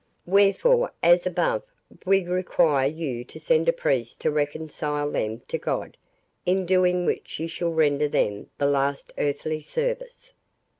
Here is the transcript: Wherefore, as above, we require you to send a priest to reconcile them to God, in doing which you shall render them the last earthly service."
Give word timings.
Wherefore, 0.25 0.93
as 1.03 1.27
above, 1.27 1.61
we 2.07 2.23
require 2.23 2.87
you 2.87 3.23
to 3.25 3.39
send 3.39 3.69
a 3.69 3.71
priest 3.71 4.19
to 4.21 4.31
reconcile 4.31 5.11
them 5.11 5.41
to 5.47 5.59
God, 5.59 5.95
in 6.43 6.65
doing 6.65 7.05
which 7.05 7.39
you 7.39 7.47
shall 7.47 7.69
render 7.71 8.07
them 8.07 8.49
the 8.57 8.65
last 8.65 9.13
earthly 9.19 9.61
service." 9.61 10.33